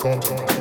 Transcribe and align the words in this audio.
Control. 0.00 0.55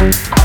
Thank 0.00 0.39